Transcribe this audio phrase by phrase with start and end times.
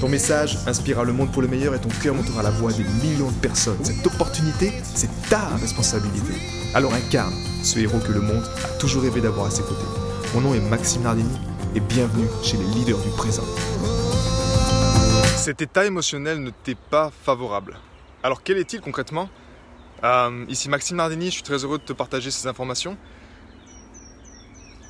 [0.00, 2.84] Ton message inspirera le monde pour le meilleur et ton cœur montera la voix des
[3.02, 3.82] millions de personnes.
[3.82, 6.34] Cette opportunité, c'est ta responsabilité.
[6.74, 9.86] Alors incarne ce héros que le monde a toujours rêvé d'avoir à ses côtés.
[10.34, 11.38] Mon nom est Maxime Nardini
[11.74, 13.44] et bienvenue chez les leaders du présent.
[15.38, 17.78] Cet état émotionnel ne t'est pas favorable.
[18.22, 19.30] Alors quel est-il concrètement?
[20.04, 22.98] Euh, Ici Maxime Nardini, je suis très heureux de te partager ces informations.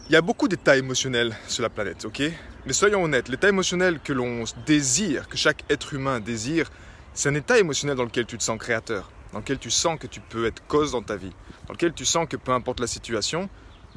[0.09, 2.23] Il y a beaucoup d'états émotionnels sur la planète, ok?
[2.65, 6.71] Mais soyons honnêtes, l'état émotionnel que l'on désire, que chaque être humain désire,
[7.13, 10.07] c'est un état émotionnel dans lequel tu te sens créateur, dans lequel tu sens que
[10.07, 11.33] tu peux être cause dans ta vie,
[11.67, 13.51] dans lequel tu sens que peu importe la situation,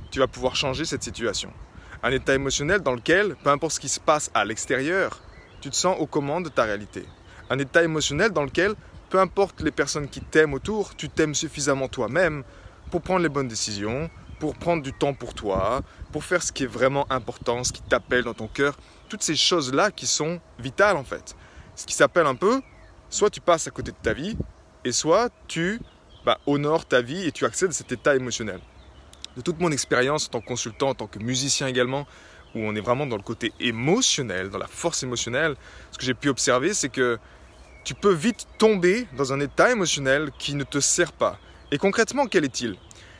[0.09, 1.53] tu vas pouvoir changer cette situation.
[2.01, 5.21] Un état émotionnel dans lequel, peu importe ce qui se passe à l'extérieur,
[5.61, 7.05] tu te sens aux commandes de ta réalité.
[7.51, 8.73] Un état émotionnel dans lequel,
[9.11, 12.43] peu importe les personnes qui t'aiment autour, tu t'aimes suffisamment toi-même
[12.89, 16.63] pour prendre les bonnes décisions, pour prendre du temps pour toi, pour faire ce qui
[16.63, 18.77] est vraiment important, ce qui t'appelle dans ton cœur,
[19.09, 21.35] toutes ces choses-là qui sont vitales en fait.
[21.75, 22.61] Ce qui s'appelle un peu,
[23.09, 24.37] soit tu passes à côté de ta vie,
[24.85, 25.79] et soit tu
[26.25, 28.59] bah, honores ta vie et tu accèdes à cet état émotionnel.
[29.35, 32.07] De toute mon expérience en tant que consultant, en tant que musicien également,
[32.55, 35.55] où on est vraiment dans le côté émotionnel, dans la force émotionnelle,
[35.91, 37.19] ce que j'ai pu observer, c'est que
[37.83, 41.39] tu peux vite tomber dans un état émotionnel qui ne te sert pas.
[41.71, 42.75] Et concrètement, quel est-il?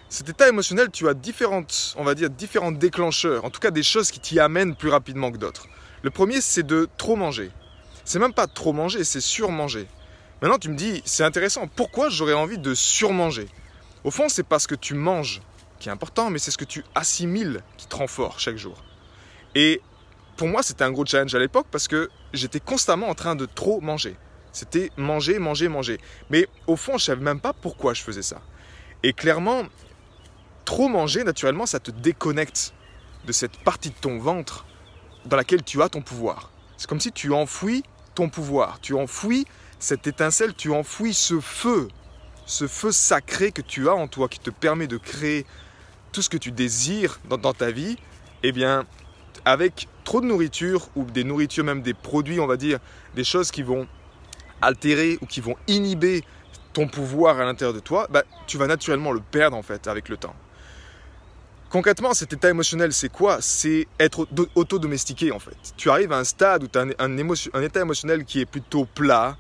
[0.09, 3.83] Cet état émotionnel, tu as différentes, on va dire, différents déclencheurs, en tout cas des
[3.83, 5.67] choses qui t'y amènent plus rapidement que d'autres.
[6.01, 7.51] Le premier, c'est de trop manger.
[8.05, 9.87] C'est même pas trop manger, c'est surmanger.
[10.41, 13.47] Maintenant, tu me dis, c'est intéressant, pourquoi j'aurais envie de surmanger?
[14.03, 15.41] Au fond, c'est parce que tu manges
[15.77, 18.83] qui est important, mais c'est ce que tu assimiles qui te rend fort chaque jour.
[19.53, 19.79] Et
[20.37, 23.45] pour moi, c'était un gros challenge à l'époque parce que j'étais constamment en train de
[23.45, 24.15] trop manger.
[24.53, 25.99] C'était manger, manger, manger.
[26.31, 28.41] Mais au fond, je savais même pas pourquoi je faisais ça.
[29.03, 29.63] Et clairement,
[30.69, 32.75] trop manger, naturellement, ça te déconnecte
[33.25, 34.67] de cette partie de ton ventre
[35.25, 36.51] dans laquelle tu as ton pouvoir.
[36.77, 37.81] C'est comme si tu enfouis
[38.13, 39.47] ton pouvoir, tu enfouis
[39.79, 41.87] cette étincelle, tu enfouis ce feu,
[42.45, 45.47] ce feu sacré que tu as en toi qui te permet de créer
[46.11, 47.97] tout ce que tu désires dans, ta vie.
[48.43, 48.85] Eh bien,
[49.45, 52.77] avec trop de nourriture ou des nourritures, même des produits, on va dire,
[53.15, 53.87] des choses qui vont
[54.61, 56.23] altérer ou qui vont inhiber
[56.73, 60.09] ton pouvoir à l'intérieur de toi, bah, tu vas naturellement le perdre en fait avec
[60.09, 60.35] le temps.
[61.69, 63.37] Concrètement, cet état émotionnel, c'est quoi?
[63.41, 65.55] C'est être auto-domestiqué en fait.
[65.77, 69.37] Tu arrives à un stade où tu as un, état émotionnel qui est plutôt plat,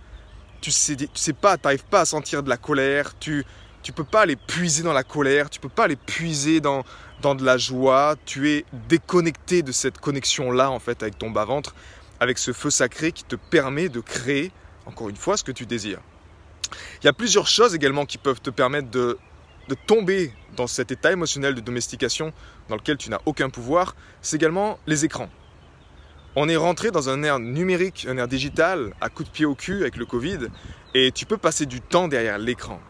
[0.61, 3.43] tu sais, tu pas, tu n'arrives pas à sentir de la colère, tu
[3.87, 6.83] ne peux pas aller puiser dans la colère, tu peux pas aller puiser dans,
[7.23, 11.73] dans de la joie, tu es déconnecté de cette connexion-là en fait avec ton bas-ventre,
[12.19, 14.51] avec ce feu sacré qui te permet de créer,
[14.85, 16.01] encore une fois, ce que tu désires.
[17.01, 19.17] Il y a plusieurs choses également qui peuvent te permettre de
[19.69, 22.33] de tomber dans cet état émotionnel de domestication
[22.67, 25.29] dans lequel tu n'as aucun pouvoir, c'est également les écrans.
[26.35, 29.55] On est rentré dans un air numérique, un air digital, à coup de pied au
[29.55, 30.47] cul avec le Covid,
[30.95, 32.81] et tu peux passer du temps derrière l'écran.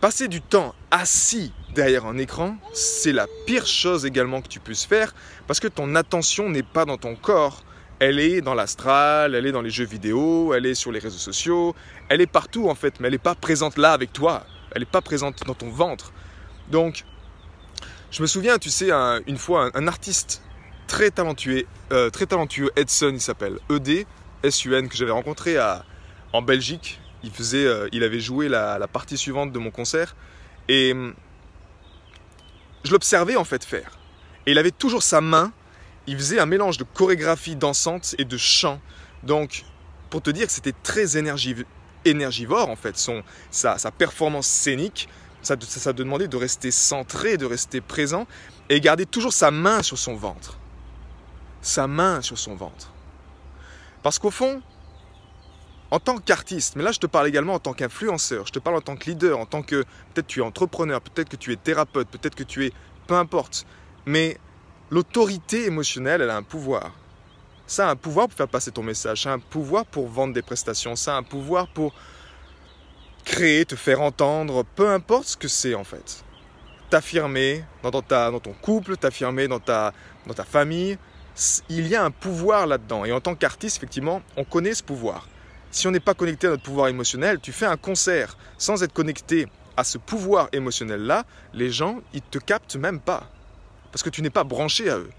[0.00, 4.84] Passer du temps assis derrière un écran, c'est la pire chose également que tu puisses
[4.84, 5.14] faire,
[5.46, 7.64] parce que ton attention n'est pas dans ton corps,
[8.00, 11.18] elle est dans l'astral, elle est dans les jeux vidéo, elle est sur les réseaux
[11.18, 11.74] sociaux,
[12.08, 14.44] elle est partout en fait, mais elle n'est pas présente là avec toi
[14.74, 16.12] elle n'est pas présente dans ton ventre.
[16.70, 17.04] Donc,
[18.10, 18.90] je me souviens, tu sais,
[19.26, 20.42] une fois, un, artiste
[20.86, 21.64] très talentueux,
[22.12, 24.06] très talentueux, Edson, il s'appelle, ED,
[24.44, 25.84] S-U-N, que j'avais rencontré à,
[26.34, 27.00] en Belgique.
[27.22, 30.14] Il, faisait, euh, il avait joué la, partie suivante de mon concert.
[30.68, 31.14] Et hum,
[32.84, 33.98] je l'observais en fait faire.
[34.46, 35.52] Et il avait toujours sa main.
[36.06, 38.80] Il faisait un mélange de chorégraphie dansante et de chant.
[39.22, 39.64] Donc,
[40.10, 41.64] pour te dire que c'était très énergique
[42.04, 45.08] énergivore en fait, son, sa, performance scénique,
[45.42, 48.26] ça, ça, demandait de rester centré, de rester présent
[48.68, 50.58] et garder toujours sa main sur son ventre.
[51.60, 52.92] Sa main sur son ventre.
[54.02, 54.62] Parce qu'au fond,
[55.90, 58.76] en tant qu'artiste, mais là je te parle également en tant qu'influenceur, je te parle
[58.76, 61.56] en tant que leader, en tant que peut-être tu es entrepreneur, peut-être que tu es
[61.56, 62.72] thérapeute, peut-être que tu es
[63.06, 63.66] peu importe,
[64.06, 64.38] mais
[64.90, 66.92] l'autorité émotionnelle, elle a un pouvoir.
[67.66, 70.34] Ça a un pouvoir pour faire passer ton message, ça a un pouvoir pour vendre
[70.34, 71.94] des prestations, ça a un pouvoir pour
[73.24, 76.24] créer, te faire entendre, peu importe ce que c'est en fait.
[76.90, 79.92] T'affirmer dans, dans, ton couple, t'affirmer dans ta,
[80.26, 80.98] dans ta famille,
[81.68, 83.04] il y a un pouvoir là-dedans.
[83.04, 85.26] Et en tant qu'artiste, effectivement, on connaît ce pouvoir.
[85.70, 88.92] si on n'est pas connecté à notre pouvoir émotionnel, tu fais un concert sans être
[88.92, 93.28] connecté à ce pouvoir émotionnel-là, les gens, ils te captent même pas.
[93.90, 95.10] Parce que tu n'es pas branché à eux.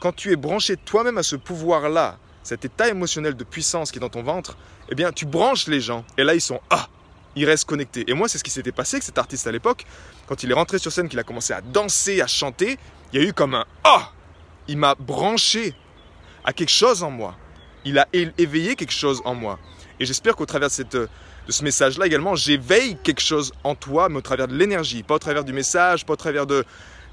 [0.00, 4.00] Quand tu es branché toi-même à ce pouvoir-là, cet état émotionnel de puissance qui est
[4.00, 4.56] dans ton ventre,
[4.88, 6.06] eh bien, tu branches les gens.
[6.16, 6.88] Et là, ils sont Ah
[7.36, 8.04] Ils restent connectés.
[8.08, 9.84] Et moi, c'est ce qui s'était passé avec cet artiste à l'époque.
[10.26, 12.78] Quand il est rentré sur scène, qu'il a commencé à danser, à chanter,
[13.12, 14.10] il y a eu comme un Ah
[14.68, 15.74] Il m'a branché
[16.44, 17.36] à quelque chose en moi.
[17.84, 19.58] Il a éveillé quelque chose en moi.
[19.98, 21.08] Et j'espère qu'au travers de, cette, de
[21.50, 25.18] ce message-là également, j'éveille quelque chose en toi, mais au travers de l'énergie, pas au
[25.18, 26.64] travers du message, pas au travers de,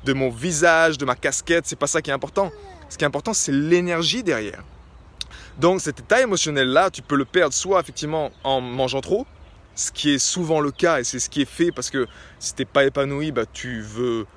[0.05, 1.65] de mon visage, de ma casquette.
[1.67, 2.49] C'est pas ça qui est important.
[2.89, 4.63] Ce qui est important, c'est l'énergie derrière.
[5.59, 9.25] Donc cet état émotionnel-là, tu peux le perdre soit effectivement en mangeant trop,
[9.75, 12.07] ce qui est souvent le cas et c'est ce qui est fait parce que
[12.39, 14.27] si t'es pas épanoui, bah, tu veux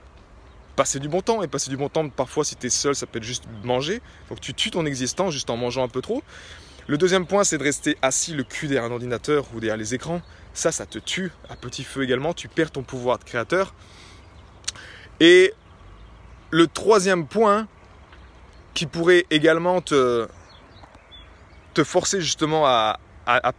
[0.76, 3.06] passer du bon temps et passer du bon temps parfois si tu es seul ça
[3.06, 4.00] peut être juste manger.
[4.30, 6.22] Donc tu tues ton existence juste en mangeant un peu trop.
[6.86, 9.94] Le deuxième point c'est de rester assis le cul derrière un ordinateur ou derrière les
[9.94, 10.22] écrans.
[10.54, 12.32] Ça ça te tue à petit feu également.
[12.32, 13.74] Tu perds ton pouvoir de créateur.
[15.20, 15.52] Et
[16.50, 17.68] le troisième point
[18.74, 20.28] qui pourrait également te,
[21.74, 22.98] te forcer justement à,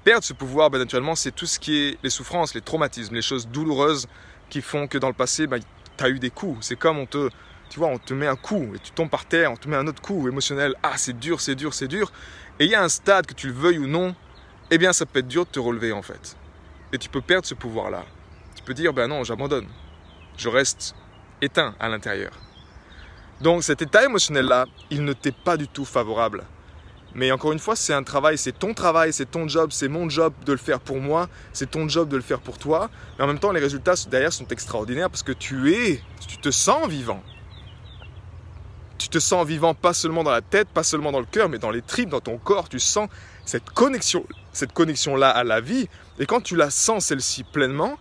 [0.04, 3.22] perdre ce pouvoir, ben, naturellement, c'est tout ce qui est les souffrances, les traumatismes, les
[3.22, 4.08] choses douloureuses
[4.50, 5.62] qui font que dans le passé, ben,
[5.98, 6.66] tu as eu des coups.
[6.66, 7.30] C'est comme on te,
[7.70, 9.78] tu vois, on te met un coup et tu tombes par terre, on te met
[9.78, 10.76] un autre coup émotionnel.
[10.84, 12.12] Ah, c'est dur, c'est dur, c'est dur.
[12.60, 14.14] Et il y a un stade, que tu le veuilles ou non,
[14.72, 16.36] eh bien, ça peut être dur de te relever en fait.
[16.92, 18.06] Et tu peux perdre ce pouvoir-là.
[18.56, 19.68] Tu peux dire, ben non, j'abandonne.
[20.38, 20.96] Je reste
[21.42, 22.32] éteint à l'intérieur.
[23.42, 26.44] Donc cet état émotionnel-là, il ne t'est pas du tout favorable.
[27.16, 30.08] Mais encore une fois, c'est un travail, c'est ton travail, c'est ton job, c'est mon
[30.10, 32.90] job de le faire pour moi, c'est ton job de le faire pour toi.
[33.18, 36.52] Mais en même temps, les résultats derrière sont extraordinaires parce que tu es, tu te
[36.52, 37.22] sens vivant.
[39.00, 41.58] Tu te sens vivant pas seulement dans la tête, pas seulement dans le cœur, mais
[41.58, 42.70] dans les tripes, dans ton corps.
[42.70, 43.10] Tu sens
[43.44, 45.90] cette connexion, cette connexion-là à la vie.
[46.20, 47.98] Et quand tu la sens celle-ci pleinement,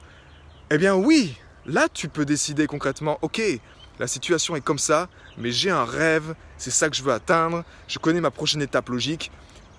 [0.71, 1.35] eh bien oui,
[1.65, 3.41] là tu peux décider concrètement, ok,
[4.01, 7.65] la situation est comme ça, mais j'ai un rêve, c'est ça que je veux atteindre,
[7.87, 9.31] je connais ma prochaine étape logique.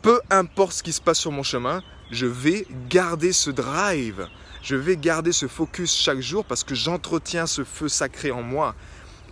[0.04, 1.82] Peu importe ce qui se passe sur mon chemin,
[2.12, 4.28] je vais garder ce drive,
[4.62, 8.76] je vais garder ce focus chaque jour parce que j'entretiens ce feu sacré en moi.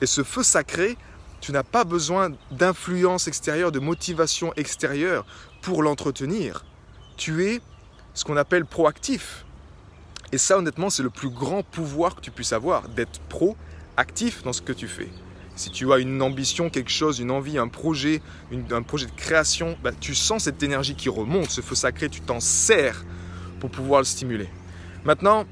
[0.01, 0.97] Et ce feu sacré,
[1.39, 5.24] tu n'as pas besoin d'influence extérieure, de motivation extérieure
[5.62, 6.65] pour l'entretenir.
[7.15, 7.62] Tu es
[8.15, 9.45] ce qu'on appelle proactif.
[10.31, 13.56] Et ça, honnêtement, c'est le plus grand pouvoir que tu puisses avoir, d'être pro
[13.99, 15.09] actif dans ce que tu fais.
[15.55, 18.21] Si tu as une ambition, quelque chose, une envie, un projet,
[18.71, 22.21] un projet de création, bah, tu sens cette énergie qui remonte, ce feu sacré, tu
[22.21, 23.03] t'en sers
[23.59, 24.47] pour pouvoir le stimuler.
[25.03, 25.45] Maintenant,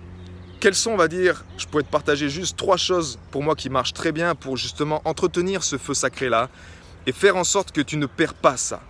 [0.61, 3.69] quelles sont, on va dire, je pourrais te partager juste trois choses pour moi qui
[3.69, 6.49] marchent très bien pour justement entretenir ce feu sacré-là
[7.05, 8.81] et faire en sorte que tu ne perds pas ça.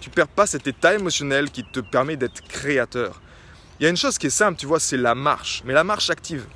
[0.00, 3.20] Tu perds pas cet état émotionnel qui te permet d'être créateur.
[3.80, 5.84] Il y a une chose qui est simple, tu vois, c'est la marche, mais la
[5.84, 6.46] marche active.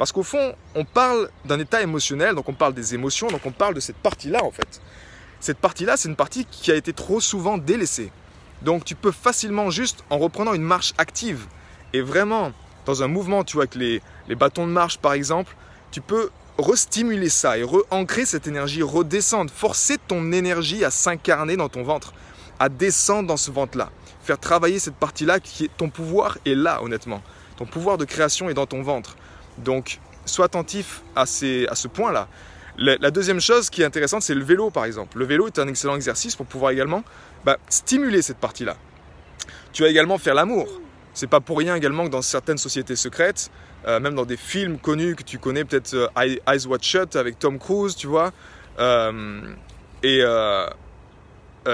[0.00, 3.50] Parce qu'au fond, on parle d'un état émotionnel, donc on parle des émotions, donc on
[3.50, 4.80] parle de cette partie-là en fait.
[5.40, 8.10] Cette partie-là, c'est une partie qui a été trop souvent délaissée.
[8.62, 11.44] Donc tu peux facilement juste, en reprenant une marche active,
[11.92, 12.52] et vraiment
[12.86, 15.54] dans un mouvement, tu vois, avec les, les bâtons de marche par exemple,
[15.90, 21.68] tu peux restimuler ça et re-ancrer cette énergie, redescendre, forcer ton énergie à s'incarner dans
[21.68, 22.14] ton ventre,
[22.58, 23.90] à descendre dans ce ventre-là,
[24.22, 27.20] faire travailler cette partie-là qui est ton pouvoir est là honnêtement.
[27.58, 29.18] Ton pouvoir de création est dans ton ventre.
[29.60, 32.28] Donc, sois attentif à, ce point-là.
[32.78, 35.18] La, deuxième chose qui est intéressante, c'est le vélo, par exemple.
[35.18, 37.04] Le vélo est un excellent exercice pour pouvoir également
[37.44, 38.76] bah, stimuler cette partie-là.
[39.72, 40.68] Tu vas également faire l'amour.
[41.12, 43.50] C'est pas pour rien également que dans certaines sociétés secrètes,
[43.86, 46.06] euh, même dans des films connus que tu connais, peut-être euh,
[46.46, 48.32] Eyes Wide Shut avec Tom Cruise, tu vois,
[48.78, 49.40] euh,
[50.02, 50.22] et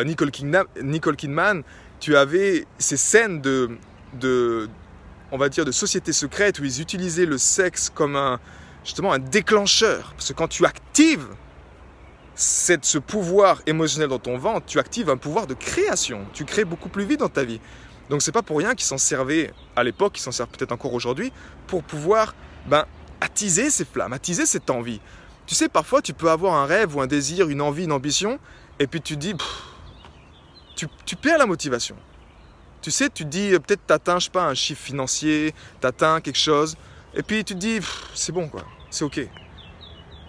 [0.04, 1.62] Nicole, Kidman,
[2.00, 4.68] tu avais ces scènes de,
[5.32, 8.40] on va dire, de sociétés secrètes où ils utilisaient le sexe comme un,
[8.84, 10.12] justement un déclencheur.
[10.16, 11.26] Parce que quand tu actives
[12.34, 16.26] cette, ce pouvoir émotionnel dans ton ventre, tu actives un pouvoir de création.
[16.32, 17.60] Tu crées beaucoup plus vite dans ta vie.
[18.10, 20.94] Donc c'est pas pour rien qu'ils s'en servaient à l'époque, ils s'en servent peut-être encore
[20.94, 21.32] aujourd'hui,
[21.66, 22.34] pour pouvoir
[22.66, 22.84] ben,
[23.20, 25.00] attiser ces flammes, attiser cette envie.
[25.46, 28.38] Tu sais, parfois tu peux avoir un rêve ou un désir, une envie, une ambition,
[28.78, 29.34] et puis tu dis,
[30.76, 31.96] tu, tu perds la motivation.
[32.82, 36.38] Tu sais, tu te dis, euh, peut-être t'atteins, je pas, un chiffre financier, t'atteins quelque
[36.38, 36.76] chose,
[37.14, 37.80] et puis tu te dis,
[38.14, 39.28] c'est bon quoi, c'est ok.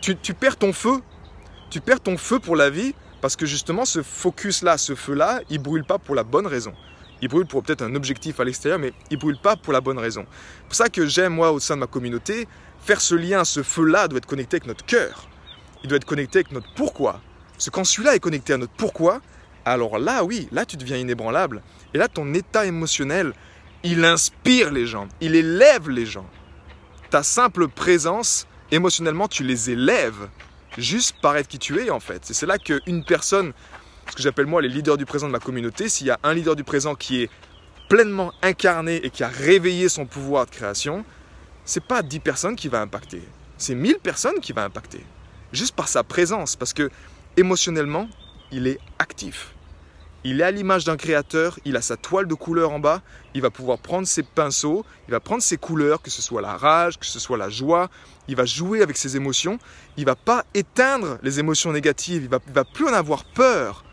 [0.02, 1.02] Tu, perds ton feu,
[1.70, 5.60] tu perds ton feu pour la vie, parce que justement, ce focus-là, ce feu-là, il
[5.60, 6.74] brûle pas pour la bonne raison.
[7.22, 9.98] Il brûle pour peut-être un objectif à l'extérieur, mais il brûle pas pour la bonne
[9.98, 10.26] raison.
[10.30, 12.48] C'est pour ça que j'aime, moi, au sein de ma communauté,
[12.80, 15.28] faire ce lien, ce feu-là doit être connecté avec notre cœur.
[15.84, 17.22] Il doit être connecté avec notre pourquoi.
[17.54, 19.20] Parce que quand celui-là est connecté à notre pourquoi,
[19.72, 21.62] alors là, oui, là, tu deviens inébranlable.
[21.94, 23.34] Et là, ton état émotionnel
[23.84, 26.26] il inspire les gens, il élève les gens.
[27.10, 30.30] Ta simple présence, émotionnellement, tu les élèves
[30.78, 32.30] juste par être qui tu es en fait.
[32.30, 33.54] Et c'est là qu'une personne,
[34.10, 36.34] ce que j'appelle moi les leaders du présent de ma communauté, s'il y a un
[36.34, 37.30] leader du présent qui est
[37.90, 41.06] pleinement incarné et qui a réveillé son pouvoir de création,
[41.64, 43.22] c'est pas 10 personnes qui va impacter,
[43.58, 45.04] c'est 1000 personnes qui va impacter.
[45.54, 46.90] Juste par sa présence, parce que
[47.38, 48.10] émotionnellement,
[48.52, 49.54] il est actif.
[50.24, 53.02] Il est à l'image d'un créateur, il a sa toile de couleur en bas,
[53.34, 56.58] il va pouvoir prendre ses pinceaux, il va prendre ses couleurs, que ce soit la
[56.58, 57.90] rage, que ce soit la joie,
[58.28, 59.60] il va jouer avec ses émotions,
[59.96, 63.84] il va pas éteindre les émotions négatives, il va, va plus en avoir peur.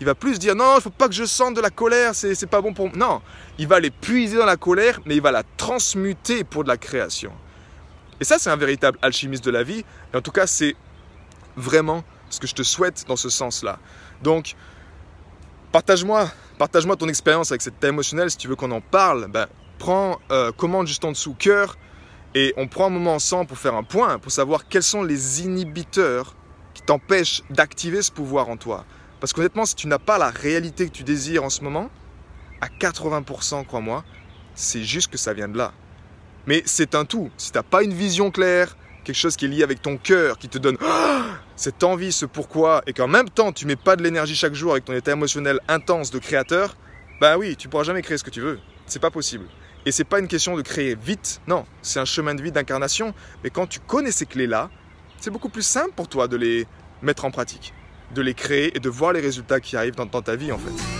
[0.00, 2.34] Il va plus dire non, il faut pas que je sente de la colère, c'est,
[2.34, 2.96] c'est pas bon pour moi.
[2.96, 3.22] Non,
[3.58, 6.78] il va les puiser dans la colère, mais il va la transmuter pour de la
[6.78, 7.32] création.
[8.18, 9.84] Et ça, c'est un véritable alchimiste de la vie.
[10.12, 10.74] Et en tout cas, c'est
[11.56, 13.78] vraiment ce que je te souhaite dans ce sens-là.
[14.22, 14.54] Donc,
[15.72, 18.28] Partage-moi, partage-moi ton expérience avec cette état émotionnelle.
[18.28, 19.46] Si tu veux qu'on en parle, ben,
[19.78, 21.76] prends euh, commande juste en dessous cœur
[22.34, 25.42] et on prend un moment ensemble pour faire un point, pour savoir quels sont les
[25.44, 26.34] inhibiteurs
[26.74, 28.84] qui t'empêchent d'activer ce pouvoir en toi.
[29.20, 31.88] Parce qu'honnêtement, si tu n'as pas la réalité que tu désires en ce moment,
[32.60, 34.04] à 80%, crois-moi,
[34.56, 35.72] c'est juste que ça vient de là.
[36.46, 37.30] Mais c'est un tout.
[37.36, 38.76] Si tu n'as pas une vision claire,
[39.10, 40.76] quelque chose qui est lié avec ton cœur, qui te donne
[41.56, 44.72] cette envie, ce pourquoi, et qu'en même temps tu mets pas de l'énergie chaque jour
[44.72, 46.76] avec ton état émotionnel intense de créateur,
[47.20, 48.60] ben oui, tu pourras jamais créer ce que tu veux.
[48.86, 49.46] C'est pas possible.
[49.84, 53.14] Et c'est pas une question de créer vite, non, c'est un chemin de vie d'incarnation.
[53.42, 54.70] Mais quand tu connais ces clés-là,
[55.18, 56.66] c'est beaucoup plus simple pour toi de les
[57.02, 57.74] mettre en pratique,
[58.14, 60.99] de les créer et de voir les résultats qui arrivent dans ta vie en fait.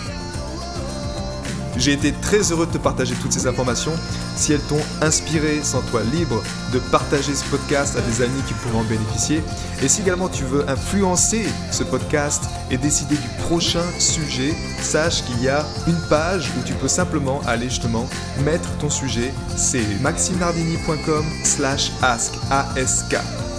[1.80, 3.92] J'ai été très heureux de te partager toutes ces informations.
[4.37, 6.42] Si elles t'ont inspiré, sens-toi libre
[6.75, 9.42] de partager ce podcast à des amis qui pourront en bénéficier.
[9.82, 15.42] Et si également tu veux influencer ce podcast et décider du prochain sujet, sache qu'il
[15.42, 18.06] y a une page où tu peux simplement aller justement
[18.44, 19.32] mettre ton sujet.
[19.56, 22.34] C'est maximardini.com slash ask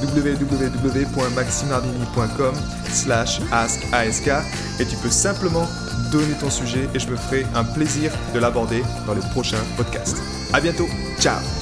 [0.03, 2.53] www.maximardini.com
[2.91, 3.81] slash ask
[4.79, 5.67] et tu peux simplement
[6.11, 10.21] donner ton sujet et je me ferai un plaisir de l'aborder dans les prochains podcasts.
[10.53, 10.87] À bientôt,
[11.19, 11.60] ciao